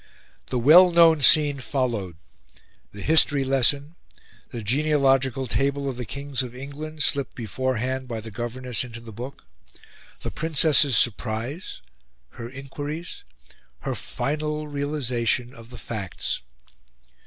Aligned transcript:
The 0.47 0.57
well 0.57 0.91
known 0.91 1.21
scene 1.21 1.59
followed: 1.59 2.17
the 2.91 3.03
history 3.03 3.43
lesson, 3.43 3.93
the 4.49 4.63
genealogical 4.63 5.45
table 5.45 5.87
of 5.87 5.95
the 5.95 6.05
Kings 6.07 6.41
of 6.41 6.55
England 6.55 7.03
slipped 7.03 7.35
beforehand 7.35 8.07
by 8.07 8.19
the 8.19 8.31
governess 8.31 8.83
into 8.83 8.99
the 8.99 9.11
book, 9.13 9.45
the 10.21 10.31
Princess's 10.31 10.97
surprise, 10.97 11.81
her 12.29 12.49
inquiries, 12.49 13.23
her 13.81 13.93
final 13.93 14.67
realisation 14.67 15.53
of 15.53 15.69
the 15.69 15.77
facts. 15.77 16.41